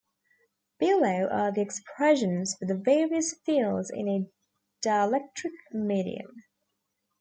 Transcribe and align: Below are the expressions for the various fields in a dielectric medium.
Below 0.79 1.27
are 1.27 1.51
the 1.51 1.61
expressions 1.61 2.55
for 2.57 2.65
the 2.65 2.73
various 2.73 3.35
fields 3.45 3.91
in 3.91 4.07
a 4.09 4.27
dielectric 4.83 5.51
medium. 5.71 6.43